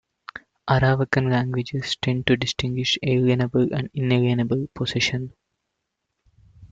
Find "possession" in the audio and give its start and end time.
4.73-5.31